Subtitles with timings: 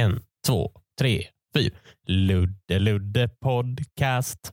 [0.00, 1.74] En, två, tre, fyra.
[2.06, 4.52] Ludde Ludde Podcast.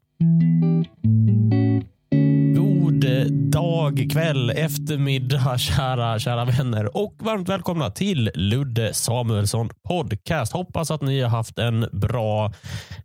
[2.55, 3.05] God
[3.51, 10.54] dag, kväll, eftermiddag, kära, kära vänner och varmt välkomna till Ludde Samuelsson Podcast.
[10.54, 12.54] Hoppas att ni har haft en bra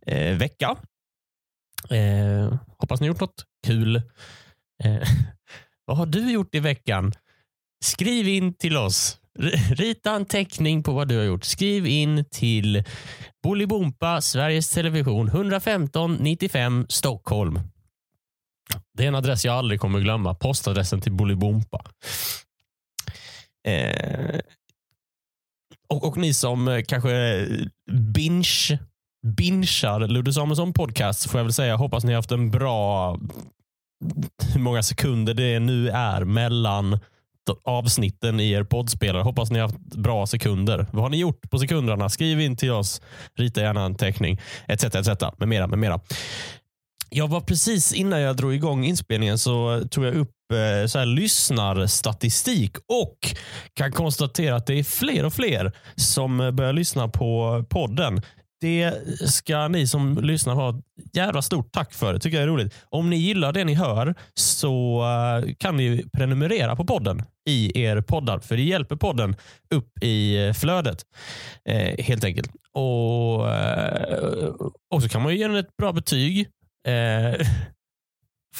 [0.06, 0.76] eh, vecka.
[1.90, 3.96] Eh, hoppas ni gjort något kul.
[4.84, 5.08] Eh,
[5.84, 7.12] vad har du gjort i veckan?
[7.84, 9.20] Skriv in till oss.
[9.70, 11.44] Rita en teckning på vad du har gjort.
[11.44, 12.84] Skriv in till
[13.42, 17.60] Bolibompa, Sveriges Television, 115 95 Stockholm.
[18.94, 20.34] Det är en adress jag aldrig kommer glömma.
[20.34, 21.84] Postadressen till Bolibompa.
[23.68, 24.40] Eh,
[25.88, 27.46] och, och ni som eh, kanske eh,
[27.90, 28.78] binge,
[29.36, 31.76] bingear Ludde Samuelsson podcast får jag väl säga.
[31.76, 33.18] Hoppas ni har haft en bra
[34.54, 36.98] hur många sekunder det nu är mellan
[37.64, 39.22] avsnitten i er poddspelare.
[39.22, 40.86] Hoppas ni har haft bra sekunder.
[40.92, 42.08] Vad har ni gjort på sekunderna?
[42.08, 43.00] Skriv in till oss.
[43.36, 44.40] Rita gärna en teckning.
[44.68, 44.84] Etc.
[44.84, 45.08] etc.
[45.38, 46.00] Med mera, med mera.
[47.10, 51.06] Jag var precis innan jag drog igång inspelningen så tog jag upp eh, så här,
[51.06, 53.34] lyssnarstatistik och
[53.74, 58.22] kan konstatera att det är fler och fler som börjar lyssna på podden.
[58.60, 58.94] Det
[59.30, 62.12] ska ni som lyssnar ha ett jävla stort tack för.
[62.12, 62.74] Det tycker jag är roligt.
[62.88, 68.00] Om ni gillar det ni hör så eh, kan ni prenumerera på podden i er
[68.00, 68.38] poddar.
[68.38, 69.36] För det hjälper podden
[69.70, 71.02] upp i eh, flödet.
[71.64, 72.50] Eh, helt enkelt.
[72.72, 74.48] Och, eh,
[74.90, 76.48] och så kan man ju ge den ett bra betyg.
[76.86, 77.34] Eh,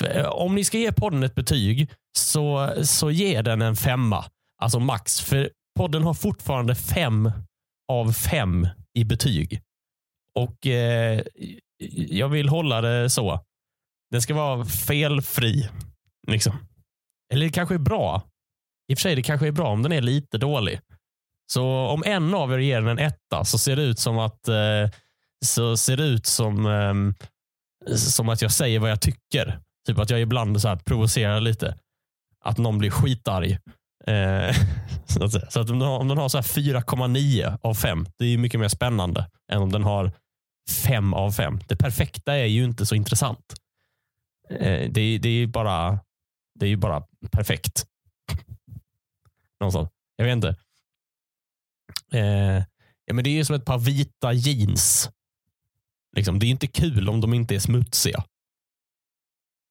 [0.11, 4.25] eh, om ni ska ge podden ett betyg så, så ge den en femma.
[4.63, 5.21] Alltså max.
[5.21, 7.33] För podden har fortfarande fem
[7.93, 9.63] av fem i betyg.
[10.39, 11.23] Och eh,
[12.09, 13.41] jag vill hålla det så.
[14.11, 15.69] Den ska vara felfri.
[16.29, 16.57] Liksom.
[17.33, 18.23] Eller det kanske är bra.
[18.89, 20.81] I och för sig, det kanske är bra om den är lite dålig.
[21.53, 24.49] Så om en av er ger den en etta så ser det ut som att
[24.49, 24.91] eh,
[25.47, 29.61] så ser det ut som, eh, som att jag säger vad jag tycker.
[29.87, 31.79] Typ att jag ibland så här provocerar lite.
[32.45, 33.59] Att någon blir skitarg.
[34.07, 34.57] Eh,
[35.07, 38.39] så att, så att om den har, om den har 4,9 av 5, det är
[38.39, 40.13] mycket mer spännande än om den har
[40.69, 41.61] fem av fem.
[41.69, 43.55] Det perfekta är ju inte så intressant.
[44.51, 45.99] Eh, det, är- det är ju bara,
[46.55, 47.87] det är ju bara perfekt.
[49.61, 49.89] Någonstans.
[50.17, 50.57] Jag vet inte.
[52.13, 52.65] Eh,
[53.05, 55.11] ja, men det är ju som ett par vita jeans.
[56.17, 58.25] Liksom, det är inte kul om de inte är smutsiga.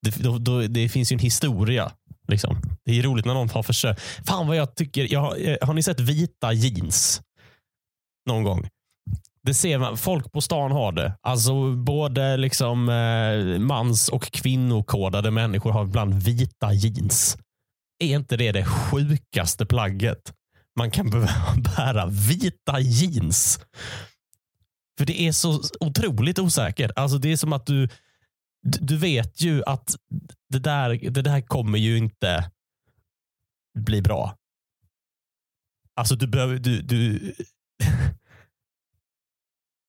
[0.02, 1.91] Det, då, då, det finns ju en historia.
[2.28, 2.62] Liksom.
[2.84, 4.02] Det är roligt när någon har försökt.
[4.02, 5.13] Fan vad jag tycker.
[5.13, 5.38] Jag, har
[5.69, 7.22] eh, ni sett vita jeans?
[8.25, 8.69] Någon gång?
[9.47, 9.97] Det ser man.
[9.97, 11.18] Folk på stan har det.
[11.22, 17.38] Alltså både liksom eh, mans och kvinnokodade människor har ibland vita jeans.
[18.00, 20.34] Är inte det det sjukaste plagget
[20.75, 22.06] man kan behöva bära?
[22.06, 23.59] Vita jeans.
[24.97, 26.91] För det är så otroligt osäkert.
[26.96, 27.88] Alltså det är som att du,
[28.63, 29.96] du du vet ju att
[30.50, 32.52] det där, det där kommer ju inte
[33.80, 34.36] bli bra.
[35.96, 37.34] Alltså du behöver, du, du,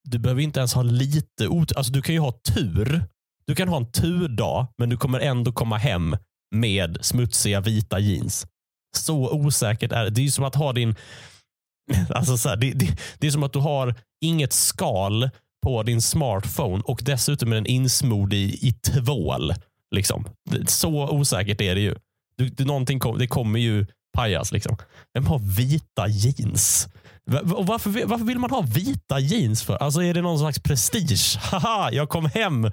[0.09, 1.77] du behöver inte ens ha lite otur.
[1.77, 3.03] Alltså du kan ju ha tur.
[3.45, 6.17] Du kan ha en turdag, men du kommer ändå komma hem
[6.55, 8.47] med smutsiga vita jeans.
[8.97, 10.09] Så osäkert är det.
[10.09, 10.95] Det är ju som att ha din...
[12.09, 15.29] Alltså så här, det, det, det är som att du har inget skal
[15.63, 19.53] på din smartphone och dessutom är den insmord i, i tvål.
[19.95, 20.25] Liksom.
[20.67, 21.95] Så osäkert är det ju.
[22.37, 24.51] Du, det, någonting kom, det kommer ju pajas.
[24.51, 24.77] Liksom.
[25.13, 26.87] Vem har vita jeans?
[27.37, 29.75] Och varför, varför vill man ha vita jeans för?
[29.75, 31.37] Alltså är det någon slags prestige?
[31.41, 32.71] Haha, jag kom hem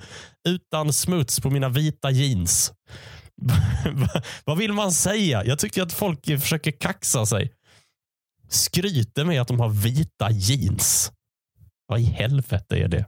[0.49, 2.73] utan smuts på mina vita jeans.
[4.45, 5.45] Vad vill man säga?
[5.45, 7.53] Jag tycker att folk försöker kaxa sig.
[8.49, 11.13] Skryter med att de har vita jeans.
[11.87, 13.07] Vad i helvete är det?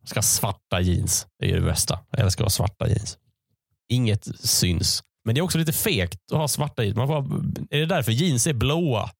[0.00, 1.26] Jag ska ha svarta jeans.
[1.38, 1.98] Det är det bästa.
[2.10, 3.18] Jag älskar att ha svarta jeans.
[3.88, 5.02] Inget syns.
[5.24, 6.96] Men det är också lite fegt att ha svarta jeans.
[6.96, 7.16] Man får,
[7.70, 9.10] är det därför jeans är blåa?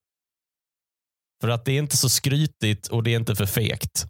[1.43, 4.05] För att det är inte så skrytigt och det är inte för fegt.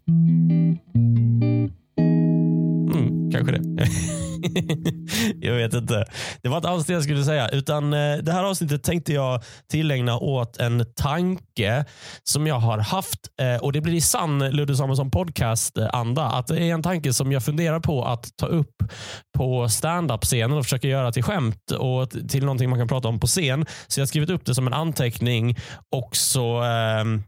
[2.92, 3.88] Mm, kanske det.
[5.40, 6.04] jag vet inte.
[6.42, 7.48] Det var inte alls det jag skulle säga.
[7.48, 11.84] Utan eh, Det här avsnittet tänkte jag tillägna åt en tanke
[12.22, 13.20] som jag har haft.
[13.40, 16.22] Eh, och Det blir i sann Ludde Samuelsson podcast-anda.
[16.22, 18.82] Eh, att det är en tanke som jag funderar på att ta upp
[19.38, 23.26] på standup-scenen och försöka göra till skämt och till någonting man kan prata om på
[23.26, 23.66] scen.
[23.86, 25.56] Så jag har skrivit upp det som en anteckning
[25.94, 27.22] och så ehm,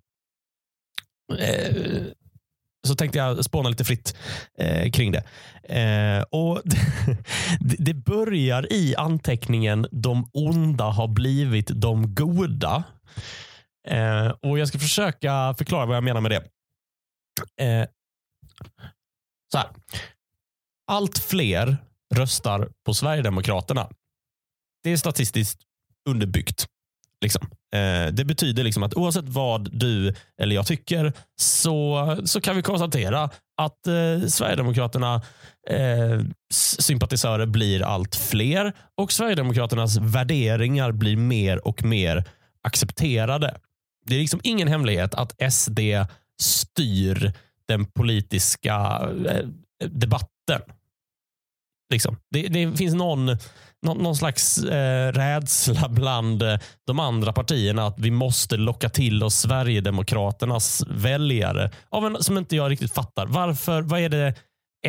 [1.39, 2.03] eh,
[2.87, 4.17] så tänkte jag spåna lite fritt
[4.59, 5.23] eh, kring det.
[5.63, 6.63] Eh, och
[7.61, 12.85] det, börjar i anteckningen de onda har blivit de goda.
[13.89, 16.43] Eh, och Jag ska försöka förklara vad jag menar med det.
[17.65, 17.89] Eh,
[19.53, 19.69] så här.
[20.87, 21.77] Allt fler
[22.15, 23.91] röstar på Sverigedemokraterna.
[24.83, 25.61] Det är statistiskt
[26.09, 26.67] underbyggt.
[27.21, 27.49] Liksom.
[27.75, 32.63] Eh, det betyder liksom att oavsett vad du eller jag tycker så, så kan vi
[32.63, 35.15] konstatera att eh, Sverigedemokraterna
[35.71, 36.21] eh,
[36.55, 42.25] sympatisörer blir allt fler och Sverigedemokraternas värderingar blir mer och mer
[42.63, 43.57] accepterade.
[44.07, 45.81] Det är liksom ingen hemlighet att SD
[46.41, 47.33] styr
[47.69, 48.75] den politiska
[49.29, 49.47] eh,
[49.89, 50.61] debatten.
[51.91, 52.17] Liksom.
[52.31, 53.37] Det, det finns någon
[53.83, 59.23] någon, någon slags eh, rädsla bland eh, de andra partierna att vi måste locka till
[59.23, 61.71] oss Sverigedemokraternas väljare.
[61.91, 63.27] Av en, som inte jag riktigt fattar.
[63.27, 63.83] Varför?
[63.83, 64.35] Vad är det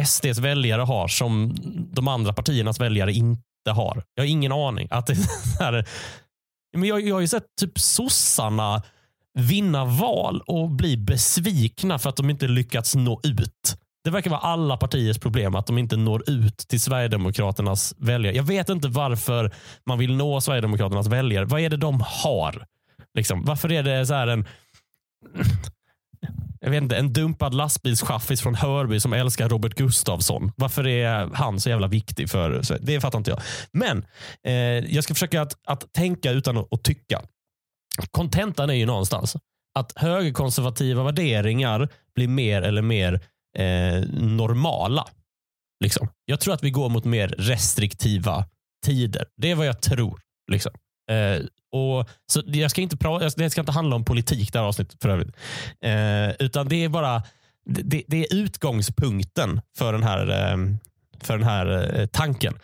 [0.05, 1.55] SDs väljare har som
[1.93, 3.41] de andra partiernas väljare inte
[3.71, 4.03] har?
[4.15, 4.87] Jag har ingen aning.
[4.91, 5.17] Att det
[5.59, 5.87] här,
[6.77, 8.83] men jag, jag har ju sett typ sossarna
[9.39, 13.77] vinna val och bli besvikna för att de inte lyckats nå ut.
[14.07, 18.35] Det verkar vara alla partiers problem att de inte når ut till Sverigedemokraternas väljare.
[18.35, 19.53] Jag vet inte varför
[19.85, 21.45] man vill nå Sverigedemokraternas väljare.
[21.45, 22.65] Vad är det de har?
[23.13, 24.45] Liksom, varför är det så här en
[26.61, 30.51] jag vet inte, en dumpad lastbilschaffis från Hörby som älskar Robert Gustafsson.
[30.55, 32.29] Varför är han så jävla viktig?
[32.29, 33.41] för Det fattar inte jag.
[33.71, 34.05] Men
[34.43, 34.53] eh,
[34.95, 37.21] jag ska försöka att, att tänka utan att, att tycka.
[38.11, 39.35] Kontentan är ju någonstans
[39.79, 43.21] att högerkonservativa värderingar blir mer eller mer
[43.57, 45.07] eh, normala.
[45.83, 46.07] Liksom.
[46.25, 48.45] Jag tror att vi går mot mer restriktiva
[48.85, 49.25] tider.
[49.37, 50.19] Det är vad jag tror.
[50.51, 50.71] Liksom.
[51.11, 54.65] Eh, och, så jag ska inte pra- det ska inte handla om politik det här
[54.65, 55.35] avsnittet för övrigt.
[55.81, 57.23] Eh, utan det är bara
[57.65, 60.57] det, det, är utgångspunkten för den här, eh,
[61.21, 62.59] för den här eh, tanken.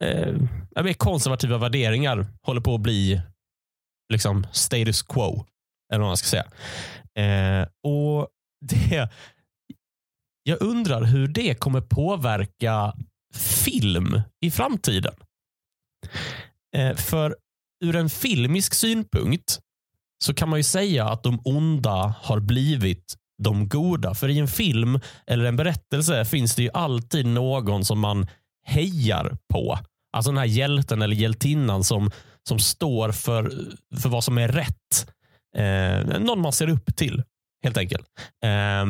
[0.00, 3.20] Eh, konservativa värderingar håller på att bli
[4.12, 5.44] liksom status quo.
[5.92, 6.46] Eller vad man ska säga.
[7.14, 8.28] Eh, och
[8.60, 9.08] det,
[10.48, 12.92] jag undrar hur det kommer påverka
[13.64, 15.14] film i framtiden.
[16.76, 17.36] Eh, för
[17.84, 19.58] ur en filmisk synpunkt
[20.24, 24.14] så kan man ju säga att de onda har blivit de goda.
[24.14, 28.26] För i en film eller en berättelse finns det ju alltid någon som man
[28.66, 29.78] hejar på.
[30.12, 32.10] Alltså den här hjälten eller hjältinnan som,
[32.48, 33.52] som står för,
[34.00, 35.14] för vad som är rätt.
[35.56, 37.22] Eh, någon man ser upp till
[37.64, 38.06] helt enkelt.
[38.44, 38.84] Eh,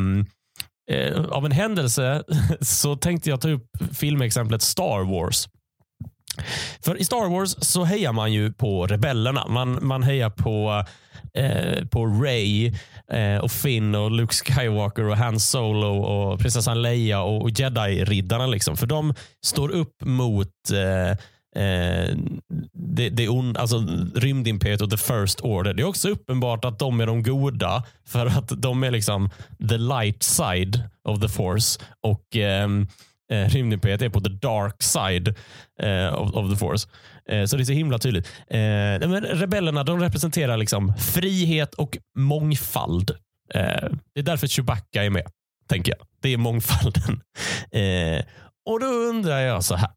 [0.89, 2.23] eh, av en händelse
[2.61, 5.49] så tänkte jag ta upp filmexemplet Star Wars.
[6.85, 9.47] För i Star Wars så hejar man ju på rebellerna.
[9.49, 10.85] Man, man hejar på,
[11.35, 12.73] eh, på Ray
[13.13, 18.47] eh, och Finn och Luke Skywalker och Han Solo och prinsessan Leia och Jedi-riddarna.
[18.47, 18.77] Liksom.
[18.77, 19.15] För de
[19.47, 21.19] står upp mot eh,
[21.57, 22.17] eh,
[22.73, 25.75] det, det on, alltså, rymdimperiet och the first order.
[25.75, 29.31] Det är också uppenbart att de är de goda för att de är liksom
[29.69, 32.69] the light side of the force och eh,
[33.33, 35.35] eh, rymdimperiet är på the dark side
[35.83, 36.89] eh, of, of, the force.
[37.29, 38.27] Eh, så det är så himla tydligt.
[38.47, 38.59] Eh,
[39.09, 43.11] men rebellerna de representerar liksom frihet och mångfald.
[43.55, 45.27] Eh, det är därför Chewbacca är med,
[45.69, 46.07] tänker jag.
[46.23, 47.21] Det är mångfalden.
[47.71, 48.25] Eh,
[48.71, 49.91] och då undrar jag så här.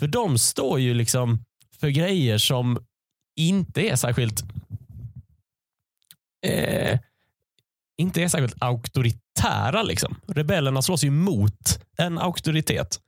[0.00, 1.44] För de står ju liksom
[1.80, 2.78] för grejer som
[3.36, 4.42] inte är särskilt
[6.46, 6.98] eh,
[7.98, 9.82] inte är särskilt auktoritära.
[9.82, 10.16] Liksom.
[10.26, 13.00] Rebellerna slåss ju mot en auktoritet.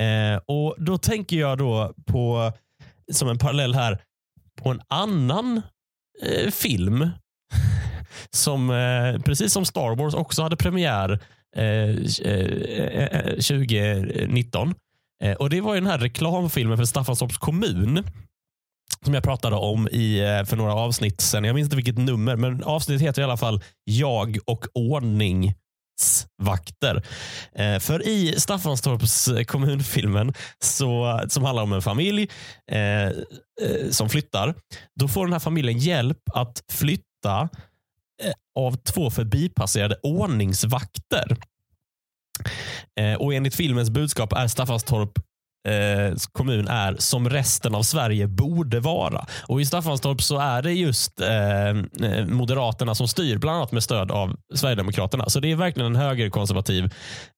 [0.00, 2.52] Eh, och Då tänker jag då på,
[3.12, 4.02] som en parallell här,
[4.62, 5.62] på en annan
[6.22, 7.10] eh, film
[8.30, 11.20] som eh, precis som Star Wars också hade premiär
[11.56, 11.90] eh,
[12.24, 14.74] eh, eh, 2019.
[15.22, 18.04] Eh, och Det var den här reklamfilmen för Staffanstorps kommun
[19.04, 21.44] som jag pratade om i, eh, för några avsnitt sen.
[21.44, 27.02] Jag minns inte vilket nummer, men avsnittet heter i alla fall Jag och ordningsvakter.
[27.54, 30.34] Eh, för i Staffanstorps eh, kommunfilmen,
[30.64, 32.28] så, som handlar om en familj
[32.70, 33.12] eh, eh,
[33.90, 34.54] som flyttar,
[35.00, 37.48] då får den här familjen hjälp att flytta
[38.58, 41.36] av två förbipasserade ordningsvakter.
[43.00, 45.18] Eh, och enligt filmens budskap är Staffanstorp
[45.68, 49.26] eh, kommun är som resten av Sverige borde vara.
[49.46, 53.82] Och I Staffanstorp så är det just eh, eh Moderaterna som styr, bland annat med
[53.82, 55.28] stöd av Sverigedemokraterna.
[55.28, 56.84] Så det är verkligen en högerkonservativ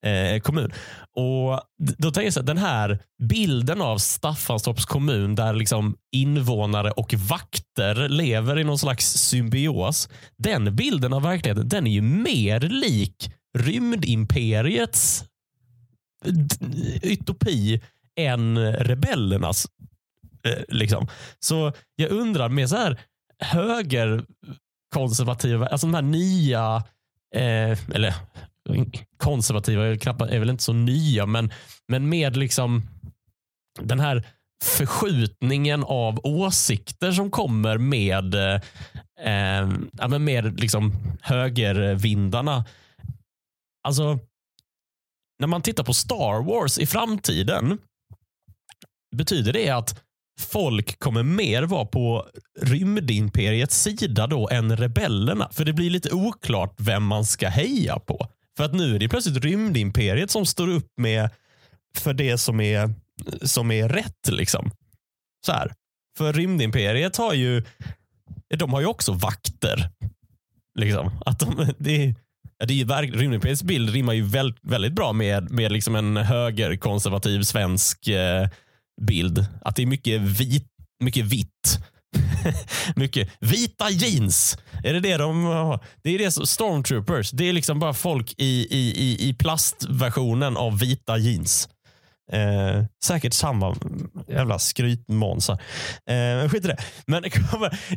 [0.07, 0.73] eh, kommun.
[1.17, 1.61] Och
[1.99, 7.15] då tänker jag så här, Den här bilden av Staffanstorps kommun där liksom invånare och
[7.15, 10.09] vakter lever i någon slags symbios.
[10.39, 15.25] Den bilden av verkligheten den är ju mer lik rymdimperiets
[17.03, 17.81] utopi
[18.17, 19.67] än rebellernas.
[20.45, 21.09] Eh, liksom.
[21.39, 23.01] Så jag undrar med så här
[23.39, 26.85] högerkonservativa, alltså de här nya,
[27.35, 28.15] eh, eller
[29.17, 31.51] konservativa är, knappt, är väl inte så nya, men,
[31.89, 32.83] men med liksom
[33.81, 34.25] den här
[34.65, 38.35] förskjutningen av åsikter som kommer med,
[39.21, 39.69] eh,
[40.19, 42.65] med liksom högervindarna.
[43.83, 44.19] Alltså,
[45.39, 47.79] när man tittar på Star Wars i framtiden
[49.17, 50.03] betyder det att
[50.41, 52.27] folk kommer mer vara på
[52.61, 55.49] rymdimperiets sida då än rebellerna.
[55.53, 58.27] För det blir lite oklart vem man ska heja på.
[58.57, 61.31] För att nu är det plötsligt rymdimperiet som står upp med
[61.97, 62.95] för det som är,
[63.43, 64.29] som är rätt.
[64.29, 64.71] liksom.
[65.47, 65.75] Så här.
[66.19, 67.65] För rymdimperiet har ju
[68.57, 69.91] de har ju också vakter.
[70.75, 71.11] Liksom.
[71.27, 72.15] Att de, det,
[72.67, 78.09] det är, rymdimperiets bild rimmar ju väldigt, väldigt bra med, med liksom en högerkonservativ svensk
[78.09, 78.49] eh,
[79.03, 79.47] bild.
[79.63, 80.67] Att det är mycket, vit,
[81.05, 81.79] mycket vitt.
[82.97, 84.59] mycket vita jeans.
[84.85, 85.85] Är det det de har?
[86.03, 87.31] Det är det som, stormtroopers.
[87.31, 91.69] Det är liksom bara folk i, i, i, i plastversionen av vita jeans.
[92.33, 93.77] Eh, säkert samma
[94.29, 95.63] jävla skrytmånsar.
[96.07, 96.77] Eh, skit i det.
[97.07, 97.25] Men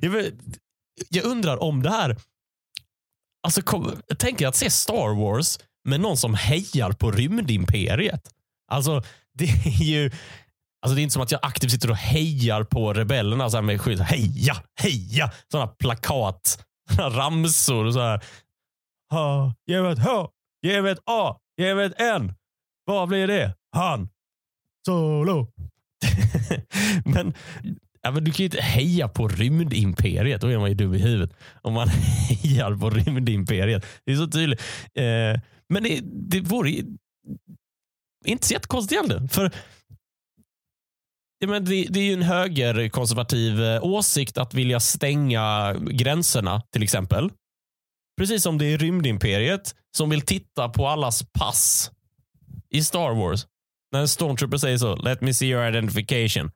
[1.09, 2.17] jag undrar om det här...
[3.43, 8.29] Alltså, kom, tänk er att se Star Wars med någon som hejar på rymdimperiet.
[8.71, 9.01] Alltså,
[9.33, 10.11] det är ju
[10.83, 13.61] Alltså det är inte som att jag aktivt sitter och hejar på rebellerna så här
[13.61, 14.01] med skylt.
[14.01, 15.31] Heja, heja!
[15.51, 17.91] Sådana plakat, sådana ramsor.
[17.91, 18.23] Så här.
[19.11, 20.29] Ha, ge mig ett H,
[20.61, 22.33] ge mig ett A, ge mig ett N.
[22.85, 23.55] Vad blir det?
[23.75, 24.09] Han.
[24.85, 25.47] Solo.
[27.05, 27.33] men,
[28.03, 30.41] ja, men du kan ju inte heja på rymdimperiet.
[30.41, 31.37] Då är man ju dum i huvudet.
[31.61, 31.87] Om man
[32.43, 33.85] hejar på rymdimperiet.
[34.05, 34.61] Det är så tydligt.
[34.93, 36.69] Eh, men det, det vore
[38.25, 39.27] inte så jättekonstigt heller.
[39.27, 39.51] För
[41.43, 46.83] Ja, men det, det är ju en högerkonservativ eh, åsikt att vilja stänga gränserna till
[46.83, 47.29] exempel.
[48.17, 51.91] Precis som det är rymdimperiet som vill titta på allas pass
[52.69, 53.47] i Star Wars.
[53.91, 56.51] När en stormtrooper säger så, let me see your identification.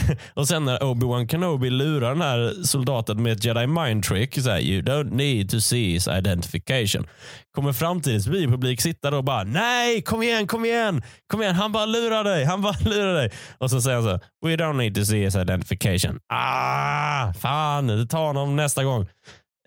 [0.34, 4.50] och sen när Obi-Wan Kenobi lurar den här soldaten med ett jedi mind trick, så
[4.50, 7.06] här, you don't need to see his identification.
[7.54, 11.72] Kommer framtidens biopublik sitta då och bara, nej, kom igen, kom igen, kom igen, han
[11.72, 13.30] bara lurar dig, han bara lurar dig.
[13.58, 16.20] Och så säger han så, we don't need to see his identification.
[16.28, 19.02] Ah, fan, ta honom nästa gång.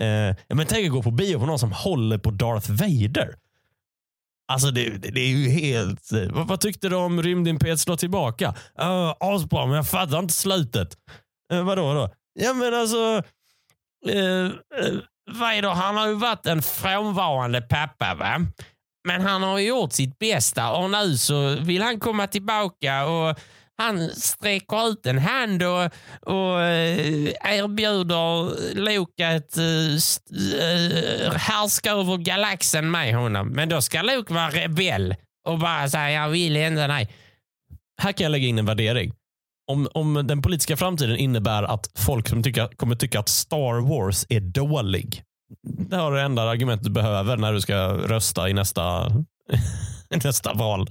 [0.01, 3.44] Eh, men tänk att gå på bio på någon som håller på Darth Vader.
[4.47, 6.11] Alltså det, det, det, är ju helt...
[6.11, 8.55] Eh, vad, vad tyckte du om Rymdimperiet slår tillbaka?
[8.81, 10.97] Uh, asbra, men jag fattar inte slutet.
[11.53, 12.09] Uh, vadå då?
[12.39, 13.21] Ja men alltså...
[14.07, 14.99] Eh, uh, uh,
[15.31, 18.41] Vader, han har ju varit en frånvarande pappa va?
[19.07, 23.39] Men han har gjort sitt bästa och nu så vill han komma tillbaka och
[23.77, 25.83] han sträcker ut en hand och,
[26.21, 33.47] och eh, erbjuder Luke att uh, härska över galaxen med honom.
[33.47, 35.15] Men då ska Luke vara rebell
[35.47, 37.13] och bara säga jag vill ändå nej.
[38.01, 39.13] Här kan jag lägga in en värdering.
[39.71, 44.25] Om, om den politiska framtiden innebär att folk som tycka, kommer tycka att Star Wars
[44.29, 45.23] är dålig.
[45.63, 49.11] Det har det enda argumentet du behöver när du ska rösta i nästa,
[50.23, 50.89] nästa val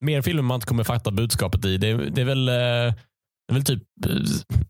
[0.00, 1.78] mer filmer man inte kommer fatta budskapet i.
[1.78, 4.10] Det, det är väl, eh, det är väl typ eh,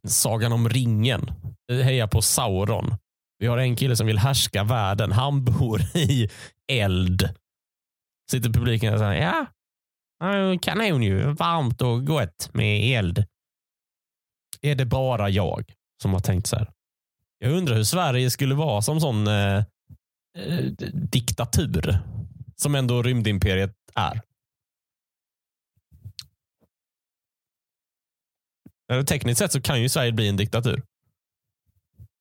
[0.09, 1.31] Sagan om ringen.
[1.73, 2.95] Heja på Sauron.
[3.39, 5.13] Vi har en kille som vill härska världen.
[5.13, 6.31] Han bor i
[6.73, 7.29] eld.
[8.31, 11.33] Sitter publiken och säger ja, kanon ju.
[11.33, 13.25] Varmt och gott med eld.
[14.63, 16.71] Är det bara jag som har tänkt så här?
[17.39, 19.57] Jag undrar hur Sverige skulle vara som sån eh,
[20.39, 21.99] eh diktatur
[22.57, 24.21] som ändå rymdimperiet är.
[29.07, 30.83] Tekniskt sett så kan ju Sverige bli en diktatur.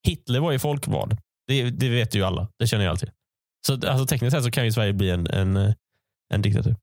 [0.06, 1.16] Hitler var ju folkvald.
[1.46, 2.48] Det, det vet ju alla.
[2.58, 3.10] Det känner jag alltid.
[3.66, 5.74] Så alltså, tekniskt sett så kan ju Sverige bli en, en, eh,
[6.34, 6.76] en diktatur.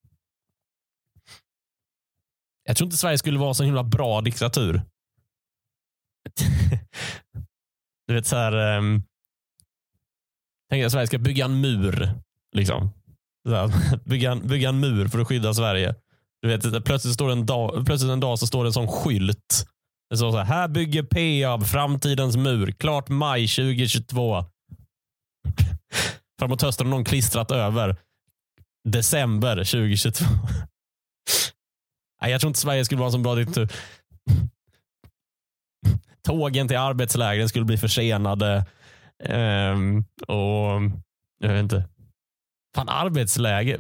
[2.63, 4.82] Jag tror inte Sverige skulle vara så himla bra diktatur.
[8.08, 8.78] du vet så här.
[8.78, 9.04] Um,
[10.70, 12.10] tänk att Sverige ska bygga en mur.
[12.56, 12.90] Liksom.
[13.50, 13.72] Här,
[14.10, 15.96] bygga, en, bygga en mur för att skydda Sverige.
[16.42, 19.68] Du vet, plötsligt, står en dag, plötsligt en dag så står det en sån skylt
[20.13, 22.72] det står så här, här bygger Peab framtidens mur.
[22.72, 24.46] Klart maj 2022.
[26.39, 27.98] Framåt hösten har någon klistrat över.
[28.89, 30.25] December 2022.
[32.22, 33.70] Nej, jag tror inte Sverige skulle vara en så bra diktatur.
[36.27, 38.65] Tågen till arbetslägren skulle bli försenade.
[39.29, 40.82] Um, och
[41.39, 41.89] Jag vet inte.
[42.75, 43.79] Fan, arbetsläger.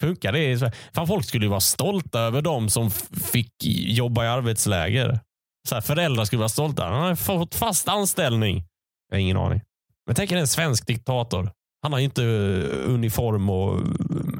[0.00, 0.74] Funkar det i Sverige?
[0.94, 2.90] Fan, folk skulle ju vara stolta över de som
[3.32, 3.52] fick
[3.86, 5.20] jobba i arbetsläger.
[5.68, 6.84] Så här, föräldrar skulle vara stolta.
[6.84, 8.64] Han har fått fast anställning.
[9.08, 9.60] Jag har ingen aning.
[10.06, 11.50] Men tänk er en svensk diktator.
[11.82, 13.84] Han har inte eh, uniform och eh,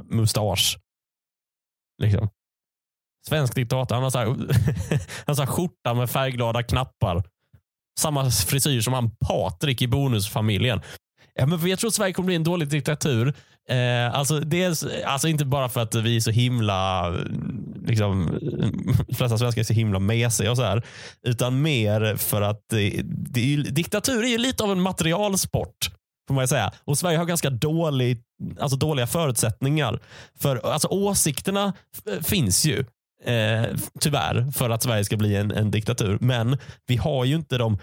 [0.04, 0.78] mustasch.
[2.02, 2.28] Liksom.
[3.28, 3.94] Svensk diktator.
[3.94, 4.26] Han har, så här,
[5.26, 7.24] han har skjorta med färgglada knappar.
[8.00, 10.80] Samma frisyr som han Patrik i Bonusfamiljen.
[11.38, 13.34] Ja, men jag tror att Sverige kommer bli en dålig diktatur.
[13.68, 17.10] Eh, alltså, dels, alltså inte bara för att vi är så himla,
[17.86, 18.38] liksom,
[19.08, 20.82] de flesta svenskar är så himla mesiga och så här,
[21.22, 25.90] utan mer för att det, det är, diktatur är ju lite av en materialsport.
[26.28, 26.72] Får man säga.
[26.84, 28.22] Och Sverige har ganska dålig,
[28.60, 30.00] alltså dåliga förutsättningar.
[30.40, 31.72] För alltså, Åsikterna
[32.22, 32.84] finns ju.
[33.24, 33.64] Eh,
[34.00, 36.18] tyvärr, för att Sverige ska bli en, en diktatur.
[36.20, 37.78] Men vi har ju inte de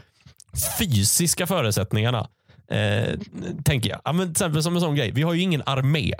[0.80, 2.28] fysiska förutsättningarna.
[2.70, 3.20] Eh,
[3.66, 4.02] tänker jag.
[4.06, 5.12] Ja, men till exempel som en sån grej.
[5.12, 6.14] Vi har ju ingen armé.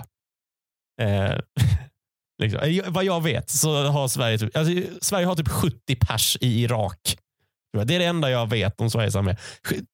[1.00, 1.34] Eh,
[2.42, 2.60] liksom.
[2.60, 6.62] Eh, vad jag vet så har Sverige, typ, alltså, Sverige har typ 70 pers i
[6.62, 7.16] Irak.
[7.82, 9.36] Det är det enda jag vet om Sveriges armé.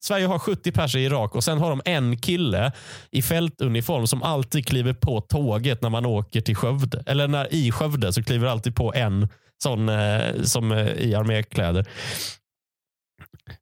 [0.04, 2.72] Sverige har 70 pers i Irak och sen har de en kille
[3.10, 7.02] i fältuniform som alltid kliver på tåget när man åker till Skövde.
[7.06, 9.28] Eller när i Skövde så kliver alltid på en
[9.62, 11.86] sån eh, som eh, i armékläder.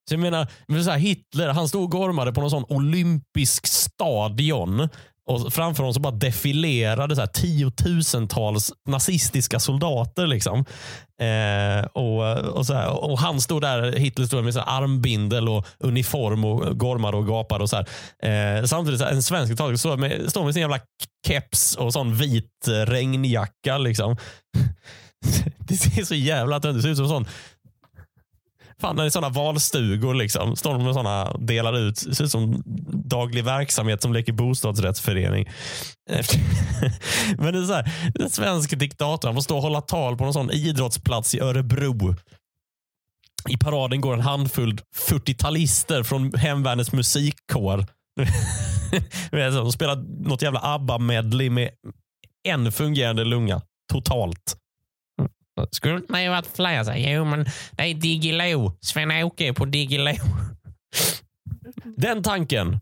[0.09, 0.49] Så jag menar,
[0.85, 4.89] så här, Hitler han stod och gormade på någon sån olympisk stadion
[5.29, 10.27] och framför honom så bara defilerade så här, tiotusentals nazistiska soldater.
[10.27, 10.65] Liksom.
[11.21, 15.49] Eh, och, och, så här, och Han stod där, Hitler stod med så här, armbindel
[15.49, 17.63] och uniform och gormade och gapade.
[17.63, 17.77] Och så
[18.29, 20.81] eh, samtidigt så här, en svensk talare står med, står med sin jävla
[21.27, 23.79] keps och sån vit regnjacka.
[23.79, 24.17] Liksom.
[25.59, 26.91] Det ser så jävla töntigt ut.
[26.91, 27.35] Det ser ut som en sån
[28.81, 30.15] Fan, det är sådana valstugor.
[30.15, 30.57] Liksom.
[30.57, 32.05] Står de med sådana, delar ut.
[32.07, 32.63] Det ser ut som
[33.05, 35.49] daglig verksamhet som leker bostadsrättsförening.
[37.39, 40.25] Men det är så här, en svensk diktator han får stå och hålla tal på
[40.25, 42.15] någon sån idrottsplats i Örebro.
[43.49, 47.87] I paraden går en handfull 40-talister från hemvärnets musikkår.
[49.31, 49.97] de spelar
[50.29, 51.71] något jävla ABBA-medley med
[52.49, 54.57] en fungerande lunga totalt.
[55.71, 56.85] Skulle inte ni varit fler?
[56.85, 58.73] Så, jo, men det är Diggiloo.
[58.81, 60.17] Sven-Åke på Diggiloo.
[61.97, 62.81] Den tanken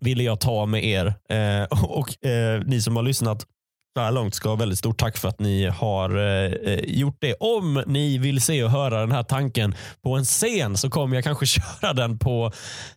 [0.00, 1.06] ville jag ta med er.
[1.28, 3.46] Eh, och eh, Ni som har lyssnat
[3.96, 7.34] så här långt ska ha väldigt stort tack för att ni har eh, gjort det.
[7.34, 11.24] Om ni vill se och höra den här tanken på en scen så kommer jag
[11.24, 11.46] kanske
[11.80, 12.52] köra den på,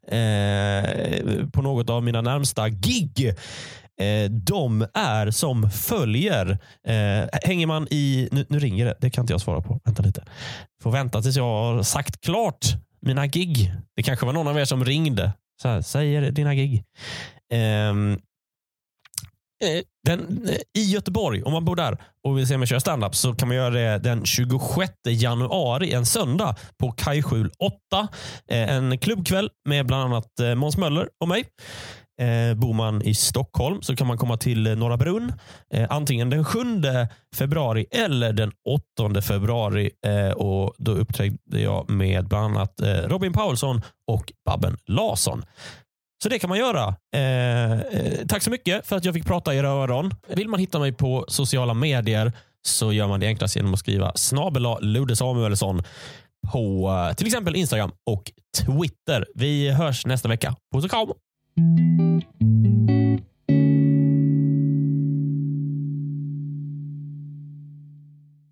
[0.08, 0.84] eh,
[1.54, 3.34] på något av mina närmsta gig.
[4.02, 6.58] Eh, de är som följer.
[6.88, 8.30] Eh, hänger man i...
[8.32, 8.96] Nu, nu, ringer det.
[9.02, 9.80] Det kan inte jag svara på.
[9.84, 10.24] Vänta lite.
[10.84, 12.66] Får vänta tills jag har sagt klart
[13.02, 13.74] mina gig.
[13.96, 15.34] Det kanske var någon av er som ringde.
[15.62, 16.84] Så här, säger dina gig.
[17.54, 18.12] Ehm,
[19.64, 23.16] eh, den, eh, I Göteborg, om man bor där och vill se mig köra standup
[23.16, 28.08] så kan man göra det den 26 januari, en söndag på Kajskjul 8.
[28.48, 31.46] Eh, en klubbkväll med bland annat eh, Måns Möller och mig.
[32.22, 35.34] Eh, bor man i Stockholm så kan man komma till eh, Norra Brunn
[35.74, 36.60] eh, antingen den 7
[37.36, 38.52] februari eller den
[39.10, 39.92] 8 februari.
[40.06, 45.46] Eh, och Då uppträdde jag med bland annat eh, Robin Paulsson och Babben Larsson.
[46.24, 46.96] Så det kan man göra.
[47.16, 50.14] Eh, eh, tack så mycket för att jag fick prata i era öron.
[50.28, 52.32] Vill man hitta mig på sociala medier
[52.68, 55.84] så gör man det enklast genom att skriva snabela Ludde Samuelsson
[56.52, 59.26] på eh, till exempel Instagram och Twitter.
[59.36, 60.56] Vi hörs nästa vecka.
[60.74, 61.08] Puss och kram!
[61.58, 63.05] Thank you.